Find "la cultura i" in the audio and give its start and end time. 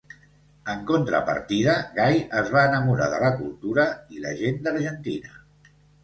3.25-4.23